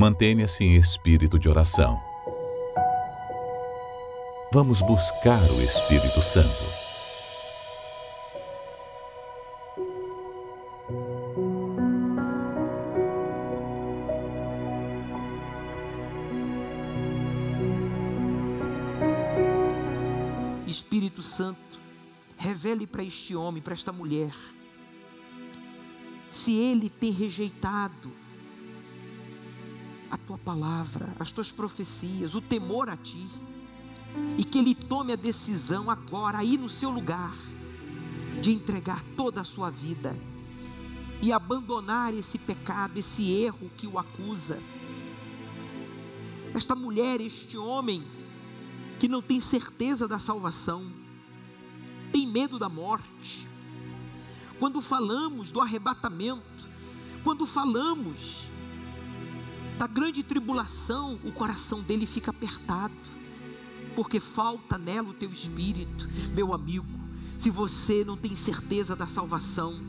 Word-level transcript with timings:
Mantenha-se 0.00 0.64
em 0.64 0.76
espírito 0.76 1.38
de 1.38 1.46
oração. 1.46 2.00
Vamos 4.50 4.80
buscar 4.80 5.42
o 5.50 5.60
Espírito 5.60 6.22
Santo. 6.22 6.64
Espírito 20.66 21.22
Santo, 21.22 21.78
revele 22.38 22.86
para 22.86 23.04
este 23.04 23.36
homem, 23.36 23.60
para 23.60 23.74
esta 23.74 23.92
mulher, 23.92 24.34
se 26.30 26.54
ele 26.54 26.88
tem 26.88 27.12
rejeitado 27.12 28.10
a 30.10 30.16
tua 30.16 30.36
palavra, 30.38 31.14
as 31.18 31.30
tuas 31.30 31.52
profecias, 31.52 32.34
o 32.34 32.40
temor 32.40 32.88
a 32.88 32.96
ti, 32.96 33.28
e 34.36 34.44
que 34.44 34.58
ele 34.58 34.74
tome 34.74 35.12
a 35.12 35.16
decisão 35.16 35.88
agora, 35.88 36.38
aí 36.38 36.58
no 36.58 36.68
seu 36.68 36.90
lugar, 36.90 37.34
de 38.40 38.52
entregar 38.52 39.02
toda 39.16 39.40
a 39.40 39.44
sua 39.44 39.70
vida 39.70 40.16
e 41.22 41.32
abandonar 41.32 42.14
esse 42.14 42.38
pecado, 42.38 42.98
esse 42.98 43.30
erro 43.30 43.70
que 43.76 43.86
o 43.86 43.98
acusa. 43.98 44.58
Esta 46.54 46.74
mulher, 46.74 47.20
este 47.20 47.56
homem, 47.56 48.02
que 48.98 49.06
não 49.06 49.22
tem 49.22 49.40
certeza 49.40 50.08
da 50.08 50.18
salvação, 50.18 50.90
tem 52.10 52.26
medo 52.26 52.58
da 52.58 52.68
morte. 52.68 53.48
Quando 54.58 54.80
falamos 54.80 55.52
do 55.52 55.60
arrebatamento, 55.60 56.68
quando 57.22 57.46
falamos 57.46 58.48
da 59.80 59.86
grande 59.86 60.22
tribulação, 60.22 61.18
o 61.24 61.32
coração 61.32 61.80
dele 61.80 62.04
fica 62.04 62.30
apertado, 62.30 62.92
porque 63.96 64.20
falta 64.20 64.76
nela 64.76 65.08
o 65.08 65.14
teu 65.14 65.30
espírito, 65.30 66.06
meu 66.34 66.52
amigo. 66.52 67.00
Se 67.38 67.48
você 67.48 68.04
não 68.04 68.14
tem 68.14 68.36
certeza 68.36 68.94
da 68.94 69.06
salvação, 69.06 69.80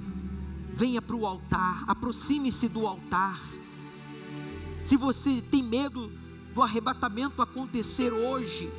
venha 0.74 1.02
para 1.02 1.18
o 1.18 1.26
altar, 1.26 1.84
aproxime-se 1.88 2.70
do 2.70 2.88
altar. 2.88 3.38
Se 4.82 4.96
você 4.96 5.42
tem 5.52 5.62
medo 5.62 6.10
do 6.56 6.62
arrebatamento 6.62 7.42
acontecer 7.42 8.14
hoje, 8.14 8.72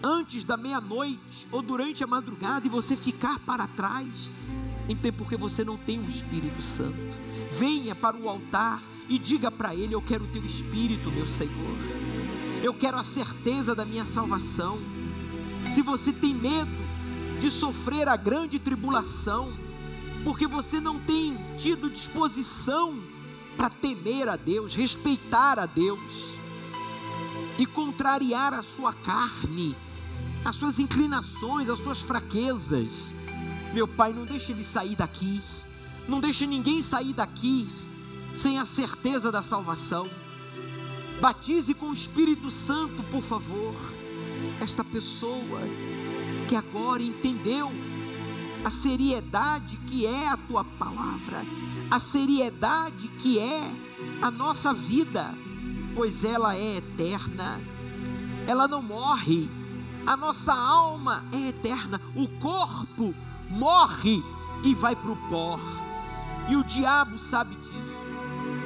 antes 0.00 0.44
da 0.44 0.56
meia-noite 0.56 1.48
ou 1.50 1.60
durante 1.60 2.04
a 2.04 2.06
madrugada 2.06 2.68
e 2.68 2.70
você 2.70 2.96
ficar 2.96 3.40
para 3.40 3.66
trás, 3.66 4.30
então 4.88 5.12
porque 5.12 5.36
você 5.36 5.64
não 5.64 5.76
tem 5.76 5.98
o 5.98 6.08
Espírito 6.08 6.62
Santo. 6.62 6.94
Venha 7.50 7.96
para 7.96 8.16
o 8.16 8.28
altar 8.28 8.80
e 9.10 9.18
diga 9.18 9.50
para 9.50 9.74
Ele: 9.74 9.94
Eu 9.94 10.00
quero 10.00 10.24
o 10.24 10.28
teu 10.28 10.42
Espírito, 10.46 11.10
meu 11.10 11.26
Senhor. 11.26 11.76
Eu 12.62 12.72
quero 12.72 12.96
a 12.96 13.02
certeza 13.02 13.74
da 13.74 13.84
minha 13.84 14.06
salvação. 14.06 14.78
Se 15.70 15.82
você 15.82 16.12
tem 16.12 16.32
medo 16.32 16.70
de 17.40 17.50
sofrer 17.50 18.06
a 18.06 18.16
grande 18.16 18.58
tribulação, 18.58 19.52
porque 20.24 20.46
você 20.46 20.80
não 20.80 21.00
tem 21.00 21.36
tido 21.58 21.90
disposição 21.90 23.02
para 23.56 23.68
temer 23.68 24.28
a 24.28 24.36
Deus, 24.36 24.74
respeitar 24.74 25.58
a 25.58 25.66
Deus 25.66 26.00
e 27.58 27.66
contrariar 27.66 28.54
a 28.54 28.62
sua 28.62 28.92
carne, 28.92 29.76
as 30.44 30.56
suas 30.56 30.78
inclinações, 30.78 31.68
as 31.68 31.78
suas 31.80 32.00
fraquezas. 32.00 33.12
Meu 33.72 33.88
Pai, 33.88 34.12
não 34.12 34.24
deixe 34.24 34.52
ele 34.52 34.64
sair 34.64 34.96
daqui, 34.96 35.40
não 36.08 36.20
deixe 36.20 36.46
ninguém 36.46 36.80
sair 36.82 37.12
daqui 37.12 37.68
sem 38.34 38.58
a 38.58 38.64
certeza 38.64 39.30
da 39.30 39.42
salvação. 39.42 40.08
Batize 41.20 41.74
com 41.74 41.90
o 41.90 41.92
Espírito 41.92 42.50
Santo, 42.50 43.02
por 43.04 43.22
favor, 43.22 43.74
esta 44.60 44.82
pessoa 44.82 45.60
que 46.48 46.56
agora 46.56 47.02
entendeu 47.02 47.70
a 48.64 48.70
seriedade 48.70 49.76
que 49.86 50.06
é 50.06 50.28
a 50.28 50.36
tua 50.36 50.64
palavra, 50.64 51.44
a 51.90 51.98
seriedade 51.98 53.08
que 53.18 53.38
é 53.38 53.72
a 54.22 54.30
nossa 54.30 54.72
vida, 54.72 55.34
pois 55.94 56.24
ela 56.24 56.56
é 56.56 56.76
eterna, 56.76 57.60
ela 58.46 58.66
não 58.66 58.82
morre 58.82 59.50
a 60.06 60.16
nossa 60.16 60.52
alma 60.52 61.24
é 61.32 61.48
eterna, 61.48 62.00
o 62.16 62.26
corpo 62.40 63.14
morre 63.48 64.22
e 64.64 64.74
vai 64.74 64.96
para 64.96 65.10
o 65.10 65.16
pó. 65.28 65.58
E 66.48 66.56
o 66.56 66.64
diabo 66.64 67.18
sabe 67.18 67.54
disso, 67.56 68.09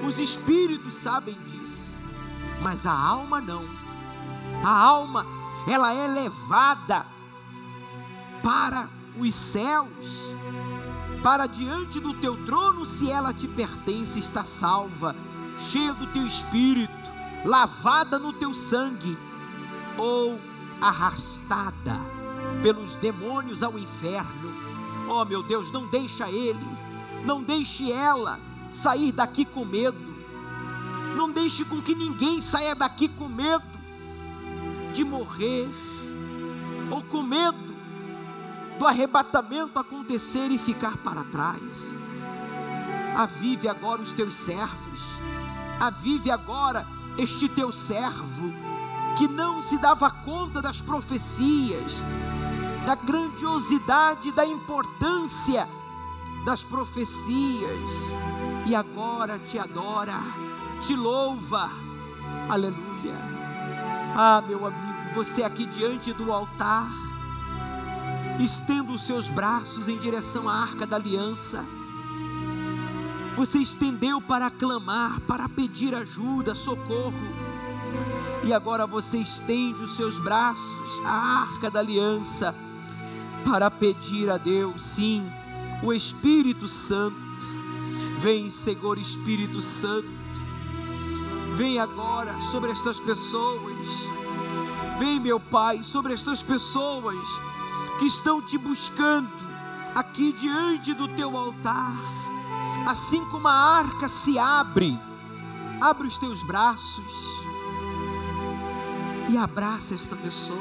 os 0.06 0.18
espíritos 0.18 0.94
sabem 0.94 1.36
disso, 1.46 1.96
mas 2.62 2.86
a 2.86 2.92
alma 2.92 3.40
não. 3.40 3.64
A 4.62 4.70
alma, 4.70 5.26
ela 5.66 5.92
é 5.92 6.06
levada 6.06 7.06
para 8.42 8.88
os 9.18 9.34
céus, 9.34 10.36
para 11.22 11.46
diante 11.46 11.98
do 12.00 12.12
teu 12.14 12.44
trono, 12.44 12.84
se 12.84 13.10
ela 13.10 13.32
te 13.32 13.48
pertence, 13.48 14.18
está 14.18 14.44
salva, 14.44 15.16
cheia 15.58 15.94
do 15.94 16.06
teu 16.08 16.26
espírito, 16.26 16.92
lavada 17.44 18.18
no 18.18 18.32
teu 18.32 18.52
sangue, 18.52 19.18
ou 19.96 20.38
arrastada 20.80 22.00
pelos 22.62 22.94
demônios 22.96 23.62
ao 23.62 23.78
inferno. 23.78 24.52
Oh 25.08 25.24
meu 25.24 25.42
Deus, 25.42 25.70
não 25.70 25.86
deixa 25.88 26.30
ele, 26.30 26.66
não 27.24 27.42
deixe 27.42 27.90
ela 27.90 28.38
sair 28.74 29.12
daqui 29.12 29.44
com 29.44 29.64
medo. 29.64 30.14
Não 31.16 31.30
deixe 31.30 31.64
com 31.64 31.80
que 31.80 31.94
ninguém 31.94 32.40
saia 32.40 32.74
daqui 32.74 33.08
com 33.08 33.28
medo 33.28 33.64
de 34.92 35.04
morrer 35.04 35.68
ou 36.90 37.02
com 37.04 37.22
medo 37.22 37.74
do 38.78 38.86
arrebatamento 38.86 39.78
acontecer 39.78 40.50
e 40.50 40.58
ficar 40.58 40.96
para 40.98 41.24
trás. 41.24 41.98
Avive 43.16 43.68
agora 43.68 44.02
os 44.02 44.12
teus 44.12 44.34
servos. 44.34 45.00
Avive 45.78 46.30
agora 46.30 46.86
este 47.16 47.48
teu 47.48 47.72
servo 47.72 48.52
que 49.16 49.28
não 49.28 49.62
se 49.62 49.78
dava 49.78 50.10
conta 50.10 50.60
das 50.60 50.80
profecias, 50.80 52.02
da 52.84 52.96
grandiosidade, 52.96 54.32
da 54.32 54.44
importância 54.44 55.68
das 56.44 56.62
profecias, 56.62 57.90
e 58.66 58.74
agora 58.74 59.38
te 59.38 59.58
adora, 59.58 60.18
te 60.80 60.94
louva, 60.94 61.70
aleluia. 62.48 63.14
Ah, 64.16 64.42
meu 64.46 64.66
amigo, 64.66 65.14
você 65.14 65.42
aqui 65.42 65.66
diante 65.66 66.12
do 66.12 66.32
altar, 66.32 66.90
estenda 68.38 68.92
os 68.92 69.02
seus 69.06 69.28
braços 69.28 69.88
em 69.88 69.98
direção 69.98 70.48
à 70.48 70.54
arca 70.54 70.86
da 70.86 70.96
aliança. 70.96 71.64
Você 73.36 73.58
estendeu 73.58 74.20
para 74.20 74.50
clamar, 74.50 75.20
para 75.22 75.48
pedir 75.48 75.94
ajuda, 75.94 76.54
socorro 76.54 77.44
e 78.44 78.52
agora 78.52 78.86
você 78.86 79.18
estende 79.18 79.82
os 79.82 79.96
seus 79.96 80.18
braços 80.18 81.00
à 81.04 81.42
arca 81.42 81.70
da 81.70 81.80
aliança 81.80 82.54
para 83.44 83.70
pedir 83.70 84.30
a 84.30 84.36
Deus, 84.36 84.82
sim, 84.82 85.26
o 85.82 85.92
Espírito 85.92 86.68
Santo. 86.68 87.16
Vem, 88.18 88.48
Senhor 88.48 88.98
Espírito 88.98 89.60
Santo. 89.60 90.08
Vem 91.56 91.78
agora 91.78 92.40
sobre 92.50 92.70
estas 92.70 92.98
pessoas. 93.00 93.88
Vem, 94.98 95.20
meu 95.20 95.38
Pai, 95.38 95.82
sobre 95.82 96.12
estas 96.12 96.42
pessoas 96.42 97.18
que 97.98 98.06
estão 98.06 98.40
te 98.40 98.58
buscando 98.58 99.30
aqui 99.94 100.32
diante 100.32 100.94
do 100.94 101.08
teu 101.08 101.36
altar. 101.36 101.94
Assim 102.86 103.24
como 103.26 103.48
a 103.48 103.52
arca 103.52 104.08
se 104.08 104.38
abre, 104.38 104.98
abre 105.80 106.06
os 106.06 106.18
teus 106.18 106.42
braços 106.42 107.44
e 109.30 109.36
abraça 109.36 109.94
esta 109.94 110.16
pessoa. 110.16 110.58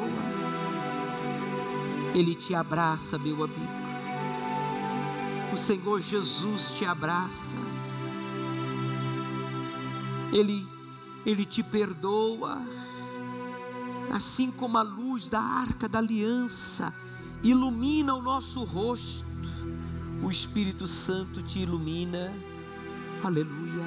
Ele 2.13 2.35
te 2.35 2.53
abraça, 2.53 3.17
meu 3.17 3.43
amigo. 3.43 3.82
O 5.53 5.57
Senhor 5.57 6.01
Jesus 6.01 6.71
te 6.71 6.83
abraça. 6.83 7.57
Ele 10.31 10.67
ele 11.25 11.45
te 11.45 11.61
perdoa. 11.61 12.61
Assim 14.11 14.51
como 14.51 14.77
a 14.77 14.81
luz 14.81 15.29
da 15.29 15.39
arca 15.39 15.87
da 15.87 15.99
aliança 15.99 16.93
ilumina 17.41 18.13
o 18.13 18.21
nosso 18.21 18.63
rosto, 18.63 19.25
o 20.21 20.29
Espírito 20.29 20.85
Santo 20.85 21.41
te 21.41 21.59
ilumina. 21.59 22.33
Aleluia. 23.23 23.85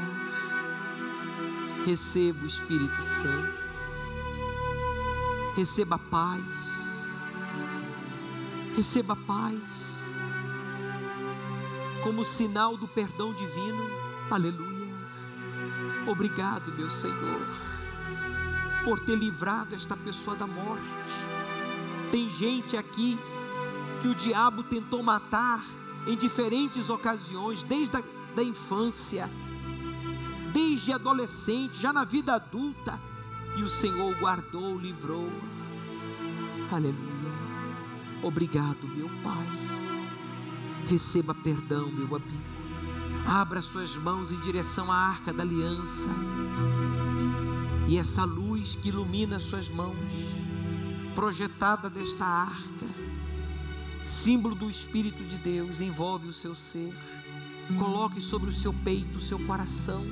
Receba 1.84 2.42
o 2.42 2.46
Espírito 2.46 3.02
Santo 3.02 3.66
receba 5.56 5.98
paz, 5.98 6.42
receba 8.76 9.16
paz, 9.16 9.95
como 12.06 12.24
sinal 12.24 12.76
do 12.76 12.86
perdão 12.86 13.34
divino, 13.34 13.90
aleluia. 14.30 14.94
Obrigado, 16.06 16.70
meu 16.70 16.88
Senhor, 16.88 17.40
por 18.84 19.00
ter 19.00 19.16
livrado 19.16 19.74
esta 19.74 19.96
pessoa 19.96 20.36
da 20.36 20.46
morte. 20.46 20.84
Tem 22.12 22.30
gente 22.30 22.76
aqui 22.76 23.18
que 24.00 24.06
o 24.06 24.14
diabo 24.14 24.62
tentou 24.62 25.02
matar 25.02 25.64
em 26.06 26.16
diferentes 26.16 26.90
ocasiões, 26.90 27.64
desde 27.64 27.96
a 27.96 28.02
da 28.36 28.42
infância, 28.44 29.28
desde 30.52 30.92
adolescente, 30.92 31.76
já 31.76 31.92
na 31.92 32.04
vida 32.04 32.34
adulta, 32.34 33.00
e 33.56 33.64
o 33.64 33.68
Senhor 33.68 34.14
guardou, 34.14 34.78
livrou. 34.78 35.28
Aleluia. 36.70 37.32
Obrigado, 38.22 38.86
meu 38.94 39.08
Pai. 39.24 39.85
Receba 40.88 41.34
perdão, 41.34 41.90
meu 41.90 42.14
amigo. 42.14 42.56
Abra 43.26 43.60
suas 43.60 43.96
mãos 43.96 44.30
em 44.30 44.40
direção 44.40 44.90
à 44.90 44.94
arca 44.94 45.32
da 45.32 45.42
aliança. 45.42 46.08
E 47.88 47.98
essa 47.98 48.24
luz 48.24 48.76
que 48.76 48.90
ilumina 48.90 49.40
suas 49.40 49.68
mãos, 49.68 49.96
projetada 51.12 51.90
desta 51.90 52.24
arca, 52.24 52.86
símbolo 54.04 54.54
do 54.54 54.70
Espírito 54.70 55.24
de 55.24 55.36
Deus, 55.38 55.80
envolve 55.80 56.28
o 56.28 56.32
seu 56.32 56.54
ser. 56.54 56.94
Coloque 57.76 58.20
sobre 58.20 58.48
o 58.50 58.52
seu 58.52 58.72
peito, 58.72 59.18
o 59.18 59.20
seu 59.20 59.40
coração. 59.40 60.04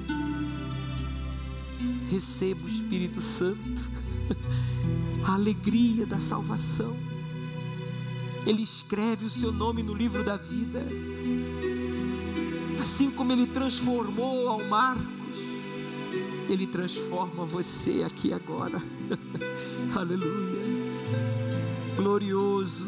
Receba 2.10 2.64
o 2.64 2.68
Espírito 2.68 3.20
Santo, 3.20 3.90
a 5.24 5.34
alegria 5.34 6.04
da 6.04 6.18
salvação. 6.18 7.13
Ele 8.46 8.62
escreve 8.62 9.24
o 9.24 9.30
seu 9.30 9.52
nome 9.52 9.82
no 9.82 9.94
livro 9.94 10.22
da 10.22 10.36
vida. 10.36 10.84
Assim 12.80 13.10
como 13.10 13.32
ele 13.32 13.46
transformou 13.46 14.48
ao 14.48 14.62
Marcos, 14.64 15.38
ele 16.48 16.66
transforma 16.66 17.44
você 17.44 18.02
aqui 18.04 18.32
agora. 18.32 18.82
Aleluia. 19.96 20.62
Glorioso, 21.96 22.86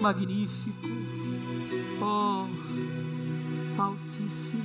magnífico. 0.00 0.88
Oh, 2.00 2.46
Altíssimo. 3.80 4.62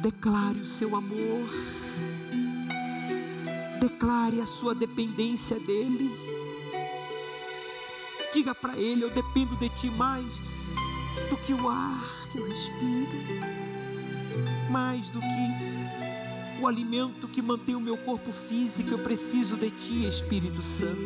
Declare 0.00 0.60
o 0.60 0.66
seu 0.66 0.96
amor. 0.96 1.48
Declare 3.80 4.40
a 4.40 4.46
sua 4.46 4.74
dependência 4.74 5.58
dele. 5.60 6.27
Diga 8.38 8.54
para 8.54 8.78
ele: 8.78 9.02
Eu 9.02 9.10
dependo 9.10 9.56
de 9.56 9.68
ti 9.68 9.90
mais 9.90 10.24
do 11.28 11.36
que 11.38 11.52
o 11.52 11.68
ar 11.68 12.04
que 12.30 12.38
eu 12.38 12.48
respiro, 12.48 13.10
mais 14.70 15.08
do 15.08 15.18
que 15.18 16.62
o 16.62 16.66
alimento 16.68 17.26
que 17.26 17.42
mantém 17.42 17.74
o 17.74 17.80
meu 17.80 17.96
corpo 17.96 18.30
físico. 18.30 18.90
Eu 18.90 19.00
preciso 19.00 19.56
de 19.56 19.72
ti, 19.72 20.06
Espírito 20.06 20.62
Santo. 20.62 21.00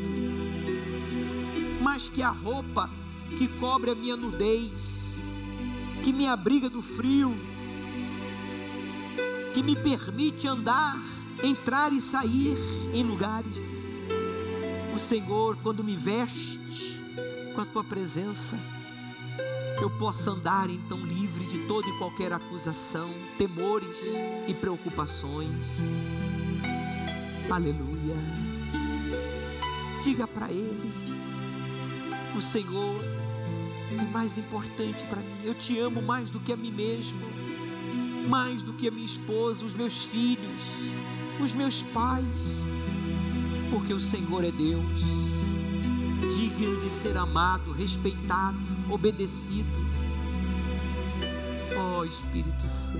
Mais 1.81 2.07
que 2.11 2.23
a 2.23 2.29
roupa 2.29 2.91
que 3.39 3.49
cobre 3.49 3.93
a 3.93 3.95
minha 3.95 4.15
nudez, 4.15 4.71
que 6.05 6.13
me 6.13 6.27
abriga 6.29 6.69
do 6.69 6.83
frio, 6.83 7.35
que 9.55 9.63
me 9.63 9.75
permite 9.75 10.47
andar, 10.47 11.03
entrar 11.43 11.95
e 11.95 12.01
sair 12.03 12.59
em 12.93 13.03
lugares. 13.03 13.57
O 14.95 14.99
Senhor, 14.99 15.57
quando 15.63 15.83
me 15.83 15.97
veste 15.97 17.01
com 17.53 17.61
a 17.61 17.67
tua 17.67 17.85
presença, 17.85 18.59
eu 19.81 19.91
possa 19.91 20.31
andar 20.31 20.71
então 20.71 20.99
livre 20.99 21.45
de 21.45 21.67
toda 21.67 21.87
e 21.87 21.99
qualquer 21.99 22.33
acusação, 22.33 23.11
temores 23.37 23.97
e 24.49 24.55
preocupações. 24.55 25.65
Aleluia. 27.51 28.15
Diga 30.03 30.27
para 30.27 30.51
Ele, 30.51 30.93
o 32.37 32.41
Senhor 32.41 33.05
é 33.99 34.11
mais 34.11 34.39
importante 34.39 35.05
para 35.05 35.21
mim. 35.21 35.41
Eu 35.45 35.55
te 35.55 35.79
amo 35.79 36.01
mais 36.01 36.31
do 36.31 36.41
que 36.41 36.53
a 36.53 36.57
mim 36.57 36.73
mesmo, 36.73 37.21
mais 38.29 38.63
do 38.63 38.73
que 38.73 38.89
a 38.89 38.91
minha 38.91 39.05
esposa, 39.05 39.65
os 39.65 39.75
meus 39.75 40.05
filhos, 40.07 40.63
os 41.41 41.53
meus 41.53 41.83
pais, 41.83 42.65
porque 43.71 43.93
o 43.93 44.01
Senhor 44.01 44.45
é 44.45 44.51
Deus, 44.51 44.83
digno 46.29 46.81
de 46.81 46.91
ser 46.91 47.17
amado, 47.17 47.73
respeitado, 47.73 48.59
obedecido. 48.91 49.71
Ó 51.77 52.01
oh, 52.01 52.05
Espírito 52.05 52.67
Santo, 52.67 52.99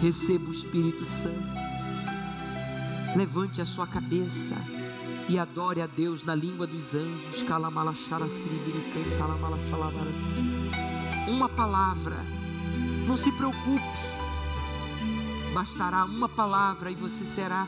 receba 0.00 0.48
o 0.48 0.52
Espírito 0.52 1.04
Santo, 1.04 1.42
levante 3.16 3.60
a 3.60 3.64
sua 3.64 3.86
cabeça 3.86 4.56
e 5.28 5.38
adore 5.38 5.80
a 5.80 5.86
Deus 5.86 6.22
na 6.22 6.34
língua 6.34 6.66
dos 6.66 6.94
anjos. 6.94 7.42
Uma 11.28 11.48
palavra, 11.48 12.16
não 13.06 13.16
se 13.16 13.32
preocupe, 13.32 13.82
bastará 15.54 16.04
uma 16.04 16.28
palavra 16.28 16.90
e 16.90 16.94
você 16.94 17.24
será 17.24 17.66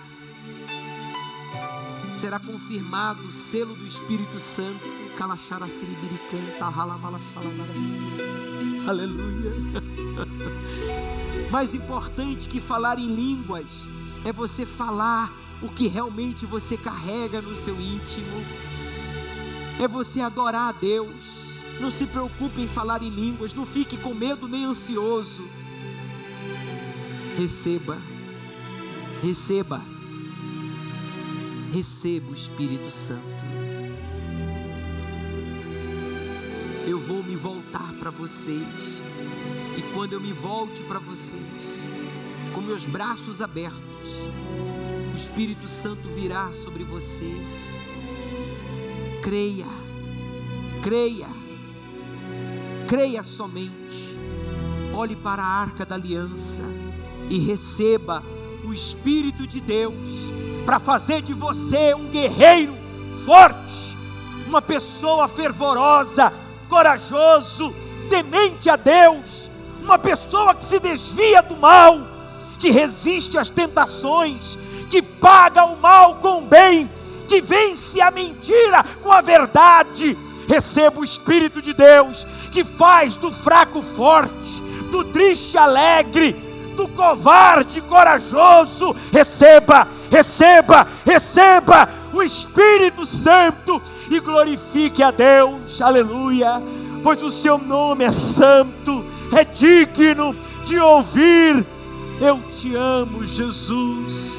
será 2.16 2.38
confirmado 2.38 3.22
o 3.22 3.32
selo 3.32 3.74
do 3.74 3.86
Espírito 3.86 4.40
Santo. 4.40 4.80
Aleluia. 8.88 9.52
Mais 11.50 11.74
importante 11.74 12.48
que 12.48 12.60
falar 12.60 12.98
em 12.98 13.14
línguas 13.14 13.66
é 14.24 14.32
você 14.32 14.64
falar 14.64 15.30
o 15.62 15.68
que 15.68 15.86
realmente 15.86 16.46
você 16.46 16.76
carrega 16.76 17.40
no 17.40 17.54
seu 17.54 17.78
íntimo. 17.80 18.44
É 19.80 19.86
você 19.86 20.20
adorar 20.20 20.70
a 20.70 20.72
Deus. 20.72 21.14
Não 21.80 21.90
se 21.90 22.06
preocupe 22.06 22.62
em 22.62 22.68
falar 22.68 23.02
em 23.02 23.10
línguas, 23.10 23.52
não 23.52 23.66
fique 23.66 23.98
com 23.98 24.14
medo 24.14 24.48
nem 24.48 24.64
ansioso. 24.64 25.46
Receba, 27.36 27.98
receba, 29.22 29.82
receba 31.76 32.30
o 32.30 32.34
Espírito 32.34 32.90
Santo. 32.90 33.20
Eu 36.86 36.98
vou 36.98 37.22
me 37.22 37.36
voltar 37.36 37.92
para 38.00 38.08
vocês, 38.08 39.02
e 39.76 39.82
quando 39.92 40.14
eu 40.14 40.20
me 40.20 40.32
volte 40.32 40.82
para 40.84 40.98
vocês, 40.98 41.36
com 42.54 42.62
meus 42.62 42.86
braços 42.86 43.42
abertos, 43.42 43.82
o 45.12 45.14
Espírito 45.14 45.68
Santo 45.68 46.08
virá 46.14 46.50
sobre 46.54 46.82
você. 46.82 47.30
Creia, 49.22 49.66
creia, 50.82 51.28
creia 52.88 53.22
somente. 53.22 54.16
Olhe 54.94 55.14
para 55.14 55.42
a 55.42 55.60
arca 55.60 55.84
da 55.84 55.94
aliança 55.94 56.64
e 57.28 57.38
receba 57.38 58.22
o 58.64 58.72
Espírito 58.72 59.46
de 59.46 59.60
Deus 59.60 60.26
para 60.66 60.80
fazer 60.80 61.22
de 61.22 61.32
você 61.32 61.94
um 61.94 62.08
guerreiro 62.08 62.74
forte, 63.24 63.96
uma 64.48 64.60
pessoa 64.60 65.28
fervorosa, 65.28 66.32
corajoso, 66.68 67.72
temente 68.10 68.68
a 68.68 68.74
Deus, 68.74 69.48
uma 69.80 69.96
pessoa 69.96 70.56
que 70.56 70.64
se 70.64 70.80
desvia 70.80 71.40
do 71.40 71.56
mal, 71.56 72.00
que 72.58 72.70
resiste 72.70 73.38
às 73.38 73.48
tentações, 73.48 74.58
que 74.90 75.00
paga 75.00 75.64
o 75.64 75.76
mal 75.76 76.16
com 76.16 76.38
o 76.38 76.46
bem, 76.46 76.90
que 77.28 77.40
vence 77.40 78.00
a 78.00 78.10
mentira 78.10 78.84
com 79.02 79.12
a 79.12 79.20
verdade. 79.20 80.18
Receba 80.48 81.00
o 81.00 81.04
Espírito 81.04 81.62
de 81.62 81.72
Deus, 81.72 82.26
que 82.50 82.64
faz 82.64 83.14
do 83.14 83.30
fraco 83.30 83.82
forte, 83.82 84.62
do 84.90 85.04
triste 85.04 85.56
alegre, 85.56 86.34
do 86.76 86.86
covarde 86.88 87.80
corajoso. 87.80 88.94
Receba, 89.12 89.88
receba, 90.10 90.86
receba 91.04 91.88
o 92.12 92.22
Espírito 92.22 93.04
Santo 93.04 93.82
e 94.10 94.20
glorifique 94.20 95.02
a 95.02 95.10
Deus. 95.10 95.80
Aleluia. 95.80 96.62
Pois 97.02 97.22
o 97.22 97.32
seu 97.32 97.58
nome 97.58 98.04
é 98.04 98.12
santo, 98.12 99.04
é 99.36 99.44
digno 99.44 100.36
de 100.64 100.78
ouvir. 100.78 101.64
Eu 102.20 102.40
te 102.52 102.74
amo, 102.74 103.24
Jesus 103.24 104.36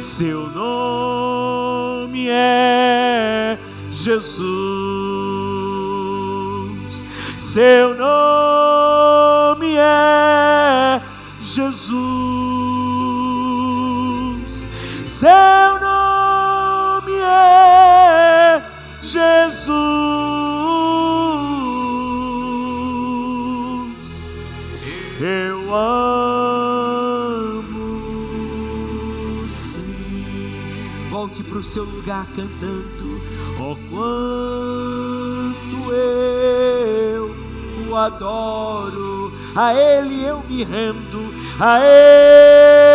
seu 0.00 0.48
nome 0.50 2.28
é 2.28 3.58
Jesus, 3.90 4.36
seu 7.36 7.94
nome 7.94 8.67
seu 15.18 15.80
nome 15.80 17.12
é 17.12 18.62
Jesus. 19.02 19.74
Eu 25.20 25.74
amo. 25.74 27.68
Sim. 29.50 30.54
Volte 31.10 31.42
para 31.42 31.58
o 31.58 31.64
seu 31.64 31.82
lugar 31.82 32.24
cantando. 32.36 33.20
Oh, 33.58 33.74
quanto 33.90 35.92
eu 35.92 37.34
o 37.90 37.96
adoro. 37.96 39.32
A 39.56 39.74
Ele 39.74 40.24
eu 40.24 40.44
me 40.48 40.62
rendo. 40.62 41.34
A 41.58 41.80
Ele 41.80 42.87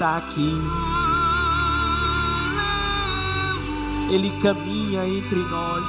está 0.00 0.16
aqui. 0.16 0.56
Ele 4.08 4.30
caminha 4.42 5.06
entre 5.06 5.36
nós. 5.40 5.84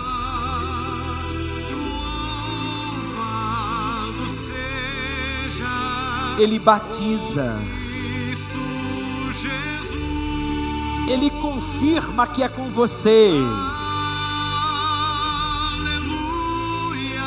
Ele 6.37 6.59
batiza. 6.59 7.57
Ele 11.07 11.29
confirma 11.29 12.27
que 12.27 12.43
é 12.43 12.49
com 12.49 12.69
você. 12.71 13.31
Aleluia. 15.79 17.21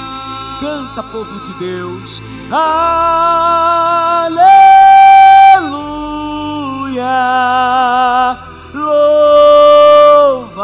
Canta, 0.60 1.02
povo 1.02 1.40
de 1.46 1.54
Deus. 1.58 2.20
Louvado 10.34 10.54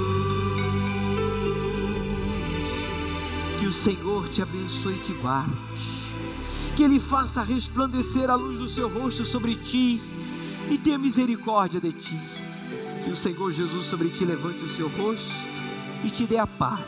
Que 3.60 3.68
o 3.68 3.74
Senhor 3.74 4.28
te 4.30 4.42
abençoe 4.42 4.96
e 4.96 5.00
te 5.00 5.14
guarde. 5.14 5.52
Que 6.76 6.84
Ele 6.84 7.00
faça 7.00 7.44
resplandecer 7.44 8.30
a 8.30 8.36
luz 8.36 8.60
do 8.60 8.68
seu 8.68 8.90
rosto 8.90 9.26
sobre 9.26 9.56
ti 9.56 10.02
e 10.70 10.78
tenha 10.78 10.98
misericórdia 10.98 11.80
de 11.80 11.92
ti. 11.92 12.20
Que 13.04 13.10
o 13.12 13.16
Senhor 13.16 13.52
Jesus 13.52 13.86
sobre 13.86 14.10
ti 14.10 14.26
levante 14.26 14.64
o 14.64 14.70
seu 14.70 14.88
rosto 14.90 15.34
e 16.04 16.10
te 16.10 16.26
dê 16.26 16.38
a 16.38 16.48
paz, 16.48 16.82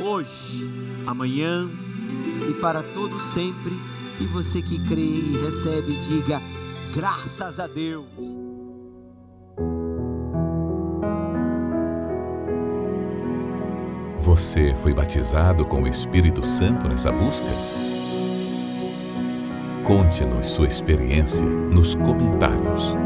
hoje, 0.00 0.68
amanhã 1.06 1.68
e 2.48 2.54
para 2.60 2.82
todo 2.82 3.18
sempre. 3.20 3.72
E 4.20 4.26
você 4.26 4.62
que 4.62 4.78
crê 4.86 5.00
e 5.00 5.38
recebe, 5.42 5.96
diga 5.96 6.40
graças 6.94 7.58
a 7.58 7.66
Deus. 7.66 8.06
Você 14.20 14.74
foi 14.74 14.94
batizado 14.94 15.66
com 15.66 15.82
o 15.82 15.88
Espírito 15.88 16.44
Santo 16.44 16.88
nessa 16.88 17.12
busca? 17.12 17.46
Conte-nos 19.84 20.46
sua 20.46 20.66
experiência 20.66 21.46
nos 21.46 21.94
comentários. 21.94 22.96